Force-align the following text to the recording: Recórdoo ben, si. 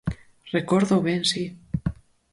Recórdoo 0.55 1.03
ben, 1.07 1.21
si. 1.31 1.43